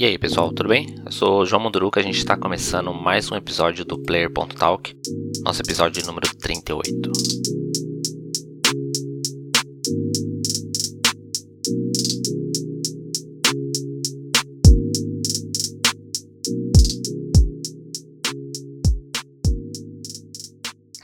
E 0.00 0.06
aí 0.06 0.16
pessoal, 0.16 0.50
tudo 0.50 0.70
bem? 0.70 0.86
Eu 1.04 1.12
sou 1.12 1.42
o 1.42 1.44
João 1.44 1.62
Munduruca, 1.62 2.00
a 2.00 2.02
gente 2.02 2.16
está 2.16 2.34
começando 2.34 2.90
mais 2.90 3.30
um 3.30 3.36
episódio 3.36 3.84
do 3.84 3.98
Player.talk, 3.98 4.96
nosso 5.44 5.60
episódio 5.60 6.02
número 6.06 6.26
38. 6.38 7.12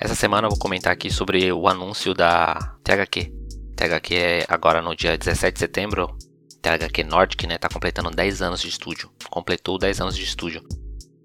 Essa 0.00 0.14
semana 0.14 0.46
eu 0.46 0.50
vou 0.50 0.58
comentar 0.58 0.94
aqui 0.94 1.11
sobre 1.11 1.53
o 1.53 1.68
anúncio 1.68 2.14
da 2.14 2.79
THQ. 2.82 3.31
THQ 3.76 4.14
é 4.14 4.46
agora 4.49 4.81
no 4.81 4.96
dia 4.96 5.18
17 5.18 5.53
de 5.53 5.61
setembro, 5.61 6.17
THQ 6.66 7.04
Nordic, 7.04 7.46
né, 7.46 7.58
tá 7.58 7.68
completando 7.68 8.11
10 8.11 8.43
anos 8.43 8.61
de 8.61 8.68
estúdio. 8.68 9.08
Completou 9.30 9.79
10 9.79 10.00
anos 10.00 10.16
de 10.16 10.25
estúdio. 10.25 10.66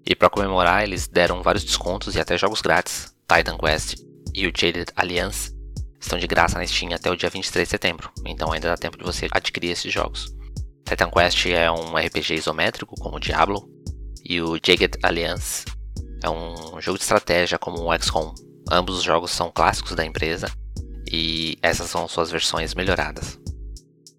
E 0.06 0.14
para 0.14 0.30
comemorar, 0.30 0.84
eles 0.84 1.08
deram 1.08 1.42
vários 1.42 1.64
descontos 1.64 2.14
e 2.14 2.20
até 2.20 2.38
jogos 2.38 2.62
grátis. 2.62 3.12
Titan 3.28 3.58
Quest 3.58 3.96
e 4.32 4.46
o 4.46 4.52
Jaded 4.56 4.92
Alliance 4.94 5.52
estão 6.00 6.18
de 6.18 6.28
graça 6.28 6.58
na 6.58 6.66
Steam 6.66 6.92
até 6.94 7.10
o 7.10 7.16
dia 7.16 7.28
23 7.28 7.66
de 7.66 7.70
setembro, 7.70 8.10
então 8.24 8.52
ainda 8.52 8.68
dá 8.68 8.76
tempo 8.76 8.98
de 8.98 9.04
você 9.04 9.28
adquirir 9.30 9.70
esses 9.70 9.92
jogos. 9.92 10.32
Titan 10.84 11.10
Quest 11.10 11.46
é 11.46 11.70
um 11.70 11.96
RPG 11.96 12.34
isométrico, 12.34 12.94
como 13.00 13.16
o 13.16 13.20
Diablo, 13.20 13.68
e 14.24 14.40
o 14.40 14.58
Jagged 14.64 14.98
Alliance 15.02 15.64
é 16.22 16.30
um 16.30 16.80
jogo 16.80 16.98
de 16.98 17.04
estratégia 17.04 17.58
como 17.58 17.82
o 17.82 17.98
XCOM. 17.98 18.34
Ambos 18.70 18.98
os 18.98 19.02
jogos 19.02 19.30
são 19.30 19.50
clássicos 19.50 19.94
da 19.94 20.04
empresa 20.04 20.50
e 21.10 21.58
essas 21.62 21.90
são 21.90 22.06
suas 22.06 22.30
versões 22.30 22.74
melhoradas. 22.74 23.41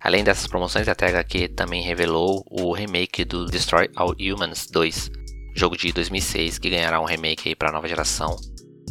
Além 0.04 0.22
dessas 0.22 0.48
promoções, 0.48 0.86
a 0.90 0.94
THQ 0.94 1.48
também 1.56 1.82
revelou 1.82 2.46
o 2.52 2.74
remake 2.74 3.24
do 3.24 3.46
Destroy 3.46 3.90
All 3.96 4.14
Humans 4.20 4.68
2, 4.70 5.10
jogo 5.56 5.78
de 5.78 5.94
2006 5.94 6.60
que 6.60 6.70
ganhará 6.70 7.00
um 7.00 7.06
remake 7.06 7.56
para 7.56 7.70
a 7.70 7.72
nova 7.72 7.88
geração, 7.88 8.36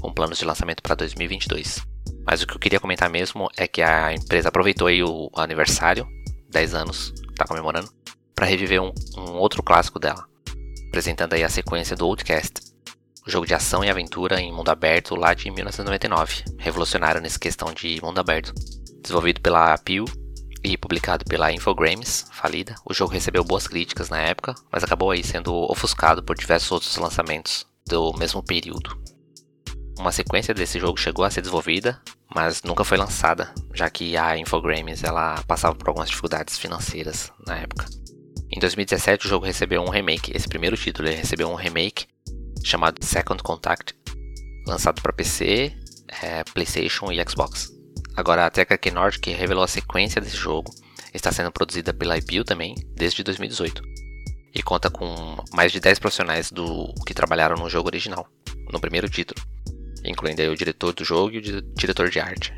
com 0.00 0.10
planos 0.10 0.38
de 0.38 0.46
lançamento 0.46 0.82
para 0.82 0.94
2022. 0.94 1.86
Mas 2.24 2.40
o 2.40 2.46
que 2.46 2.54
eu 2.54 2.58
queria 2.58 2.80
comentar 2.80 3.10
mesmo 3.10 3.50
é 3.58 3.68
que 3.68 3.82
a 3.82 4.14
empresa 4.14 4.48
aproveitou 4.48 4.88
o 4.88 5.30
aniversário, 5.38 6.08
10 6.48 6.74
anos, 6.74 7.12
está 7.28 7.44
comemorando, 7.44 7.92
para 8.34 8.46
reviver 8.46 8.80
um, 8.80 8.90
um, 9.18 9.32
outro 9.32 9.62
clássico 9.62 9.98
dela, 9.98 10.24
apresentando 10.88 11.34
aí 11.34 11.44
a 11.44 11.50
sequência 11.50 11.94
do 11.94 12.06
Outcast, 12.06 12.54
o 13.26 13.30
jogo 13.30 13.46
de 13.46 13.52
ação 13.52 13.84
e 13.84 13.90
aventura 13.90 14.40
em 14.40 14.50
mundo 14.50 14.70
aberto 14.70 15.14
lá 15.14 15.34
de 15.34 15.50
1999, 15.50 16.42
revolucionário 16.56 17.20
nessa 17.20 17.38
questão 17.38 17.70
de 17.74 18.00
mundo 18.02 18.18
aberto, 18.18 18.54
desenvolvido 19.02 19.42
pela 19.42 19.76
Pew 19.76 20.06
e 20.64 20.76
publicado 20.76 21.24
pela 21.24 21.52
Infogrames, 21.52 22.26
falida. 22.32 22.74
O 22.84 22.94
jogo 22.94 23.12
recebeu 23.12 23.42
boas 23.42 23.66
críticas 23.66 24.08
na 24.08 24.18
época, 24.18 24.54
mas 24.70 24.84
acabou 24.84 25.10
aí 25.10 25.24
sendo 25.24 25.52
ofuscado 25.70 26.22
por 26.22 26.36
diversos 26.36 26.70
outros 26.70 26.96
lançamentos 26.96 27.66
do 27.86 28.12
mesmo 28.14 28.42
período. 28.42 28.96
Uma 29.98 30.12
sequência 30.12 30.54
desse 30.54 30.80
jogo 30.80 30.98
chegou 30.98 31.24
a 31.24 31.30
ser 31.30 31.42
desenvolvida, 31.42 32.00
mas 32.34 32.62
nunca 32.62 32.84
foi 32.84 32.96
lançada, 32.96 33.52
já 33.74 33.90
que 33.90 34.16
a 34.16 34.38
Infogrames 34.38 35.04
ela 35.04 35.42
passava 35.46 35.74
por 35.74 35.88
algumas 35.88 36.08
dificuldades 36.08 36.58
financeiras 36.58 37.30
na 37.46 37.58
época. 37.58 37.86
Em 38.50 38.58
2017 38.58 39.26
o 39.26 39.28
jogo 39.28 39.46
recebeu 39.46 39.82
um 39.82 39.90
remake, 39.90 40.32
esse 40.34 40.48
primeiro 40.48 40.76
título 40.76 41.08
ele 41.08 41.16
recebeu 41.16 41.48
um 41.48 41.54
remake 41.54 42.06
chamado 42.64 43.04
Second 43.04 43.42
Contact, 43.42 43.94
lançado 44.66 45.00
para 45.02 45.12
PC, 45.12 45.72
é, 46.22 46.44
PlayStation 46.44 47.10
e 47.10 47.22
Xbox. 47.28 47.72
Agora, 48.16 48.46
a 48.46 48.50
THQ 48.50 48.90
Nordic 48.90 49.30
revelou 49.32 49.64
a 49.64 49.68
sequência 49.68 50.20
desse 50.20 50.36
jogo, 50.36 50.72
está 51.14 51.32
sendo 51.32 51.50
produzida 51.50 51.94
pela 51.94 52.18
IPIL 52.18 52.44
também, 52.44 52.74
desde 52.94 53.22
2018, 53.22 53.82
e 54.54 54.62
conta 54.62 54.90
com 54.90 55.36
mais 55.54 55.72
de 55.72 55.80
10 55.80 55.98
profissionais 55.98 56.50
do 56.50 56.92
que 57.06 57.14
trabalharam 57.14 57.56
no 57.56 57.70
jogo 57.70 57.88
original, 57.88 58.26
no 58.70 58.80
primeiro 58.80 59.08
título, 59.08 59.40
incluindo 60.04 60.42
o 60.42 60.56
diretor 60.56 60.92
do 60.92 61.04
jogo 61.04 61.30
e 61.32 61.38
o 61.38 61.62
diretor 61.74 62.10
de 62.10 62.20
arte. 62.20 62.52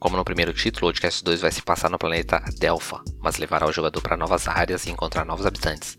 Como 0.00 0.16
no 0.16 0.24
primeiro 0.24 0.52
título, 0.52 0.86
o 0.86 0.88
Outcast 0.88 1.22
2 1.22 1.40
vai 1.40 1.52
se 1.52 1.62
passar 1.62 1.88
no 1.88 1.96
planeta 1.96 2.42
Delpha, 2.58 3.00
mas 3.20 3.36
levará 3.36 3.68
o 3.68 3.72
jogador 3.72 4.00
para 4.00 4.16
novas 4.16 4.48
áreas 4.48 4.84
e 4.84 4.90
encontrar 4.90 5.24
novos 5.24 5.46
habitantes. 5.46 5.96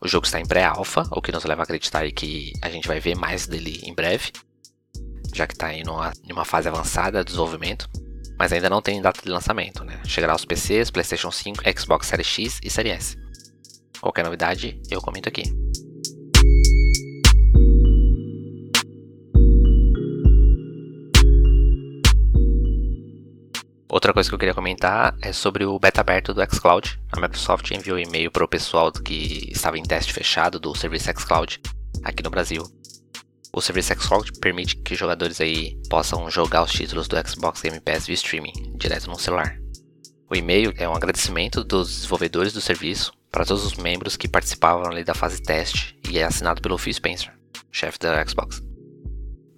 O 0.00 0.08
jogo 0.08 0.24
está 0.24 0.40
em 0.40 0.46
pré-alpha, 0.46 1.06
o 1.10 1.20
que 1.20 1.30
nos 1.30 1.44
leva 1.44 1.60
a 1.60 1.64
acreditar 1.64 2.10
que 2.12 2.54
a 2.62 2.70
gente 2.70 2.88
vai 2.88 2.98
ver 2.98 3.14
mais 3.14 3.46
dele 3.46 3.82
em 3.84 3.94
breve, 3.94 4.32
já 5.34 5.46
que 5.46 5.54
está 5.54 5.72
em 5.72 5.84
uma, 5.84 6.44
fase 6.44 6.68
avançada 6.68 7.20
de 7.20 7.26
desenvolvimento, 7.26 7.88
mas 8.38 8.52
ainda 8.52 8.70
não 8.70 8.80
tem 8.80 9.00
data 9.00 9.20
de 9.22 9.28
lançamento, 9.28 9.84
né? 9.84 10.00
Chegará 10.06 10.32
aos 10.32 10.44
PCs, 10.44 10.90
PlayStation 10.90 11.30
5, 11.30 11.62
Xbox 11.78 12.06
Series 12.06 12.26
X 12.26 12.60
e 12.62 12.70
Series 12.70 12.94
S. 12.94 13.16
Qualquer 14.00 14.24
novidade, 14.24 14.80
eu 14.90 15.00
comento 15.00 15.28
aqui. 15.28 15.42
Outra 23.90 24.12
coisa 24.12 24.28
que 24.28 24.34
eu 24.34 24.38
queria 24.38 24.54
comentar 24.54 25.16
é 25.20 25.32
sobre 25.32 25.64
o 25.64 25.76
beta 25.78 26.00
aberto 26.00 26.32
do 26.32 26.40
xCloud. 26.42 26.98
A 27.10 27.20
Microsoft 27.20 27.68
enviou 27.72 27.96
um 27.96 28.00
e-mail 28.00 28.30
para 28.30 28.44
o 28.44 28.48
pessoal 28.48 28.92
que 28.92 29.50
estava 29.50 29.76
em 29.76 29.82
teste 29.82 30.12
fechado 30.12 30.60
do 30.60 30.74
serviço 30.76 31.10
xCloud 31.12 31.60
aqui 32.04 32.22
no 32.22 32.30
Brasil, 32.30 32.62
o 33.52 33.60
serviço 33.60 33.92
xCloud 33.94 34.32
permite 34.40 34.76
que 34.76 34.94
jogadores 34.94 35.40
aí 35.40 35.76
possam 35.88 36.30
jogar 36.30 36.62
os 36.62 36.72
títulos 36.72 37.08
do 37.08 37.16
Xbox 37.28 37.60
Game 37.62 37.80
Pass 37.80 38.06
via 38.06 38.14
streaming, 38.14 38.52
direto 38.76 39.08
no 39.08 39.18
celular. 39.18 39.58
O 40.28 40.36
e-mail 40.36 40.72
é 40.76 40.88
um 40.88 40.94
agradecimento 40.94 41.64
dos 41.64 41.88
desenvolvedores 41.88 42.52
do 42.52 42.60
serviço 42.60 43.12
para 43.30 43.44
todos 43.44 43.64
os 43.64 43.74
membros 43.74 44.16
que 44.16 44.28
participavam 44.28 44.86
ali 44.86 45.02
da 45.02 45.14
fase 45.14 45.42
teste 45.42 45.98
e 46.08 46.18
é 46.18 46.24
assinado 46.24 46.62
pelo 46.62 46.78
Phil 46.78 46.94
Spencer, 46.94 47.32
chefe 47.72 47.98
da 47.98 48.24
Xbox. 48.24 48.62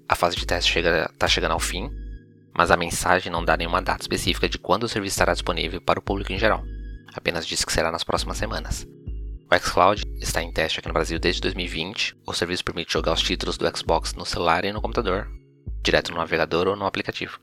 A 0.09 0.15
fase 0.15 0.37
de 0.37 0.47
teste 0.47 0.79
está 0.79 1.27
chega, 1.27 1.29
chegando 1.29 1.53
ao 1.53 1.61
fim, 1.61 1.91
mas 2.55 2.71
a 2.71 2.77
mensagem 2.77 3.31
não 3.31 3.45
dá 3.45 3.57
nenhuma 3.57 3.83
data 3.83 4.03
específica 4.03 4.49
de 4.49 4.59
quando 4.59 4.85
o 4.85 4.89
serviço 4.89 5.15
estará 5.15 5.33
disponível 5.35 5.81
para 5.81 5.99
o 5.99 6.03
público 6.03 6.33
em 6.33 6.39
geral, 6.39 6.63
apenas 7.15 7.47
diz 7.47 7.65
que 7.65 7.73
será 7.73 7.91
nas 7.91 8.05
próximas 8.05 8.39
semanas. 8.39 8.87
O 9.53 9.59
xCloud 9.59 10.03
está 10.19 10.43
em 10.43 10.51
teste 10.51 10.79
aqui 10.79 10.89
no 10.89 10.95
Brasil 10.95 11.19
desde 11.19 11.43
2020. 11.43 12.17
O 12.27 12.33
serviço 12.33 12.65
permite 12.65 12.95
jogar 12.95 13.13
os 13.13 13.21
títulos 13.21 13.59
do 13.59 13.77
Xbox 13.77 14.15
no 14.15 14.25
celular 14.25 14.65
e 14.65 14.73
no 14.73 14.81
computador, 14.81 15.31
direto 15.83 16.11
no 16.11 16.17
navegador 16.17 16.69
ou 16.69 16.75
no 16.75 16.87
aplicativo. 16.87 17.39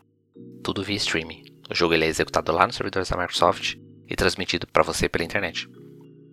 Tudo 0.64 0.82
via 0.82 0.98
streaming. 0.98 1.44
O 1.70 1.76
jogo 1.76 1.94
é 1.94 2.08
executado 2.08 2.52
lá 2.52 2.66
nos 2.66 2.78
servidores 2.78 3.10
da 3.10 3.16
Microsoft 3.16 3.76
e 4.08 4.16
transmitido 4.16 4.66
para 4.66 4.82
você 4.82 5.08
pela 5.08 5.24
internet. 5.24 5.70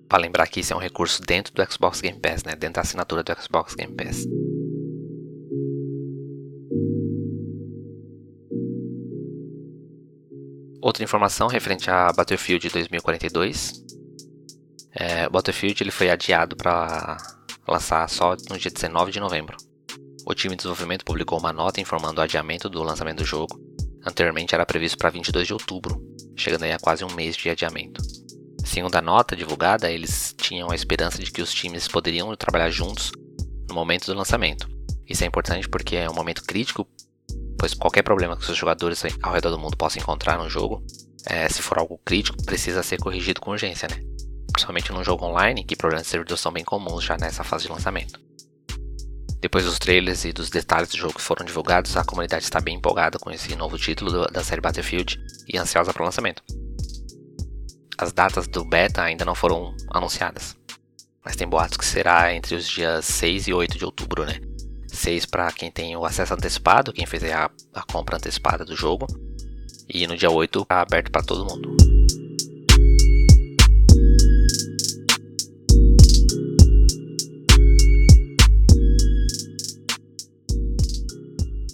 Para 0.08 0.22
lembrar 0.22 0.46
que 0.46 0.60
isso 0.60 0.72
é 0.72 0.76
um 0.76 0.80
recurso 0.80 1.20
dentro 1.20 1.52
do 1.52 1.70
Xbox 1.70 2.00
Game 2.00 2.18
Pass, 2.18 2.42
né? 2.42 2.56
dentro 2.56 2.76
da 2.76 2.80
assinatura 2.80 3.22
do 3.22 3.38
Xbox 3.38 3.74
Game 3.74 3.94
Pass. 3.94 4.24
Outra 10.80 11.04
informação 11.04 11.48
referente 11.48 11.90
a 11.90 12.10
Battlefield 12.14 12.66
2042 12.70 13.84
é, 14.96 15.28
Battlefield 15.28 15.82
ele 15.82 15.90
foi 15.90 16.10
adiado 16.10 16.56
para 16.56 17.18
lançar 17.68 18.08
só 18.08 18.34
no 18.48 18.58
dia 18.58 18.70
19 18.70 19.12
de 19.12 19.20
novembro. 19.20 19.56
O 20.24 20.34
time 20.34 20.54
de 20.54 20.58
desenvolvimento 20.58 21.04
publicou 21.04 21.38
uma 21.38 21.52
nota 21.52 21.80
informando 21.80 22.20
o 22.20 22.24
adiamento 22.24 22.68
do 22.68 22.82
lançamento 22.82 23.18
do 23.18 23.24
jogo. 23.24 23.60
Anteriormente 24.04 24.54
era 24.54 24.64
previsto 24.64 24.96
para 24.96 25.10
22 25.10 25.46
de 25.46 25.52
outubro, 25.52 26.02
chegando 26.34 26.62
aí 26.62 26.72
a 26.72 26.78
quase 26.78 27.04
um 27.04 27.12
mês 27.12 27.36
de 27.36 27.50
adiamento. 27.50 28.00
Segundo 28.64 28.96
a 28.96 29.02
nota 29.02 29.36
divulgada, 29.36 29.90
eles 29.90 30.34
tinham 30.36 30.70
a 30.70 30.74
esperança 30.74 31.22
de 31.22 31.30
que 31.30 31.42
os 31.42 31.52
times 31.52 31.86
poderiam 31.86 32.34
trabalhar 32.34 32.70
juntos 32.70 33.12
no 33.68 33.74
momento 33.74 34.06
do 34.06 34.14
lançamento. 34.14 34.68
Isso 35.08 35.22
é 35.22 35.26
importante 35.26 35.68
porque 35.68 35.96
é 35.96 36.10
um 36.10 36.14
momento 36.14 36.42
crítico, 36.42 36.88
pois 37.58 37.74
qualquer 37.74 38.02
problema 38.02 38.36
que 38.36 38.50
os 38.50 38.56
jogadores 38.56 39.02
ao 39.22 39.32
redor 39.32 39.50
do 39.50 39.58
mundo 39.58 39.76
possam 39.76 40.02
encontrar 40.02 40.38
no 40.38 40.48
jogo, 40.48 40.84
é, 41.26 41.48
se 41.48 41.62
for 41.62 41.78
algo 41.78 42.00
crítico, 42.04 42.42
precisa 42.44 42.82
ser 42.82 42.98
corrigido 42.98 43.40
com 43.40 43.50
urgência, 43.50 43.88
né? 43.88 44.15
Principalmente 44.56 44.90
num 44.90 45.04
jogo 45.04 45.26
online, 45.26 45.62
que 45.62 45.76
problemas 45.76 46.06
de 46.06 46.10
servidor 46.10 46.38
são 46.38 46.50
bem 46.50 46.64
comuns 46.64 47.04
já 47.04 47.18
nessa 47.18 47.44
fase 47.44 47.66
de 47.66 47.72
lançamento. 47.72 48.18
Depois 49.38 49.66
dos 49.66 49.78
trailers 49.78 50.24
e 50.24 50.32
dos 50.32 50.48
detalhes 50.48 50.88
do 50.88 50.96
jogo 50.96 51.14
que 51.14 51.20
foram 51.20 51.44
divulgados, 51.44 51.94
a 51.94 52.04
comunidade 52.04 52.44
está 52.44 52.58
bem 52.58 52.76
empolgada 52.76 53.18
com 53.18 53.30
esse 53.30 53.54
novo 53.54 53.78
título 53.78 54.26
da 54.28 54.42
série 54.42 54.62
Battlefield 54.62 55.20
e 55.46 55.58
ansiosa 55.58 55.92
para 55.92 56.02
o 56.02 56.06
lançamento. 56.06 56.42
As 57.98 58.14
datas 58.14 58.48
do 58.48 58.64
beta 58.64 59.02
ainda 59.02 59.26
não 59.26 59.34
foram 59.34 59.76
anunciadas, 59.90 60.56
mas 61.22 61.36
tem 61.36 61.46
boatos 61.46 61.76
que 61.76 61.84
será 61.84 62.34
entre 62.34 62.54
os 62.54 62.66
dias 62.66 63.04
6 63.04 63.48
e 63.48 63.52
8 63.52 63.76
de 63.76 63.84
outubro, 63.84 64.24
né? 64.24 64.40
6 64.88 65.26
para 65.26 65.52
quem 65.52 65.70
tem 65.70 65.94
o 65.96 66.04
acesso 66.06 66.32
antecipado, 66.32 66.94
quem 66.94 67.04
fez 67.04 67.24
a, 67.24 67.50
a 67.74 67.82
compra 67.82 68.16
antecipada 68.16 68.64
do 68.64 68.74
jogo, 68.74 69.06
e 69.86 70.06
no 70.06 70.16
dia 70.16 70.30
8 70.30 70.62
está 70.62 70.80
aberto 70.80 71.10
para 71.10 71.22
todo 71.22 71.44
mundo. 71.44 71.75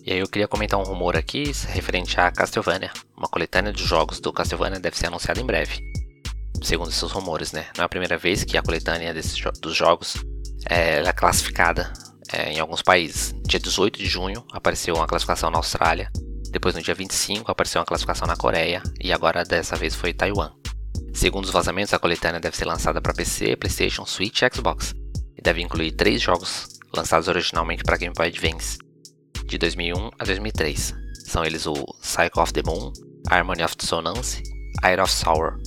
E 0.04 0.12
aí 0.12 0.18
eu 0.18 0.26
queria 0.26 0.48
comentar 0.48 0.80
um 0.80 0.82
rumor 0.82 1.16
aqui 1.16 1.52
referente 1.68 2.18
a 2.18 2.28
Castlevania. 2.32 2.90
Uma 3.16 3.28
coletânea 3.28 3.72
de 3.72 3.84
jogos 3.84 4.18
do 4.18 4.32
Castlevania 4.32 4.80
deve 4.80 4.98
ser 4.98 5.06
anunciada 5.06 5.40
em 5.40 5.46
breve. 5.46 5.80
segundo 6.60 6.90
seus 6.90 7.12
rumores, 7.12 7.52
né? 7.52 7.66
Não 7.76 7.82
é 7.82 7.86
a 7.86 7.88
primeira 7.88 8.18
vez 8.18 8.42
que 8.42 8.58
a 8.58 8.62
coletânea 8.62 9.14
dos 9.14 9.76
jogos 9.76 10.16
é, 10.68 10.98
é 10.98 11.12
classificada 11.12 11.92
é, 12.32 12.52
em 12.52 12.58
alguns 12.58 12.82
países. 12.82 13.32
Dia 13.46 13.60
18 13.60 13.96
de 13.96 14.06
junho 14.06 14.44
apareceu 14.52 14.96
uma 14.96 15.06
classificação 15.06 15.50
na 15.50 15.58
Austrália, 15.58 16.10
depois 16.50 16.74
no 16.74 16.82
dia 16.82 16.94
25 16.94 17.50
apareceu 17.50 17.80
uma 17.80 17.86
classificação 17.86 18.26
na 18.26 18.36
Coreia 18.36 18.82
e 19.00 19.12
agora 19.12 19.44
dessa 19.44 19.76
vez 19.76 19.94
foi 19.94 20.12
Taiwan. 20.12 20.52
Segundo 21.14 21.44
os 21.44 21.50
vazamentos, 21.50 21.94
a 21.94 21.98
coletânea 21.98 22.40
deve 22.40 22.56
ser 22.56 22.64
lançada 22.64 23.00
para 23.00 23.14
PC, 23.14 23.54
PlayStation, 23.56 24.04
Switch 24.04 24.42
e 24.42 24.50
Xbox 24.52 24.94
e 25.36 25.42
deve 25.42 25.62
incluir 25.62 25.92
três 25.92 26.20
jogos 26.20 26.80
lançados 26.92 27.28
originalmente 27.28 27.84
para 27.84 27.96
Game 27.96 28.14
Boy 28.14 28.26
Advance 28.26 28.78
de 29.52 29.58
2001 29.58 30.10
a 30.18 30.24
2003. 30.24 30.94
São 31.26 31.44
eles 31.44 31.66
o 31.66 31.74
Cycle 32.00 32.42
of 32.42 32.54
the 32.54 32.62
Moon, 32.64 32.90
Harmony 33.28 33.62
of 33.62 33.76
Dissonance 33.76 34.42
Air 34.82 35.02
of 35.02 35.12
Sour. 35.12 35.60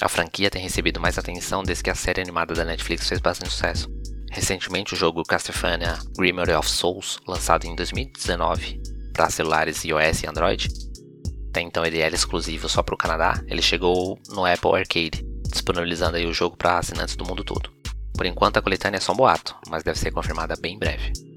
A 0.00 0.08
franquia 0.08 0.50
tem 0.50 0.62
recebido 0.62 0.98
mais 0.98 1.18
atenção 1.18 1.62
desde 1.62 1.84
que 1.84 1.90
a 1.90 1.94
série 1.94 2.22
animada 2.22 2.54
da 2.54 2.64
Netflix 2.64 3.06
fez 3.06 3.20
bastante 3.20 3.52
sucesso. 3.52 3.90
Recentemente, 4.30 4.94
o 4.94 4.96
jogo 4.96 5.22
Castlevania 5.24 5.98
Grimory 6.16 6.54
of 6.54 6.68
Souls, 6.68 7.20
lançado 7.28 7.66
em 7.66 7.76
2019 7.76 8.80
para 9.12 9.28
celulares 9.28 9.84
iOS 9.84 10.22
e 10.22 10.26
Android, 10.26 10.68
até 11.50 11.60
então 11.60 11.84
ele 11.84 12.00
era 12.00 12.14
exclusivo 12.14 12.66
só 12.66 12.82
para 12.82 12.94
o 12.94 12.98
Canadá, 12.98 13.38
ele 13.46 13.60
chegou 13.60 14.18
no 14.30 14.46
Apple 14.46 14.74
Arcade, 14.74 15.22
disponibilizando 15.50 16.16
aí 16.16 16.24
o 16.24 16.32
jogo 16.32 16.56
para 16.56 16.78
assinantes 16.78 17.14
do 17.14 17.26
mundo 17.26 17.44
todo. 17.44 17.70
Por 18.14 18.24
enquanto 18.24 18.56
a 18.56 18.62
coletânea 18.62 18.96
é 18.96 19.00
só 19.00 19.12
um 19.12 19.16
boato, 19.16 19.54
mas 19.68 19.82
deve 19.82 19.98
ser 19.98 20.12
confirmada 20.12 20.56
bem 20.56 20.76
em 20.76 20.78
breve. 20.78 21.31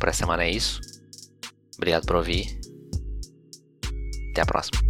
Por 0.00 0.08
essa 0.08 0.20
semana 0.20 0.44
é 0.44 0.50
isso. 0.50 0.80
Obrigado 1.76 2.06
por 2.06 2.16
ouvir. 2.16 2.58
Até 4.32 4.40
a 4.40 4.46
próxima. 4.46 4.80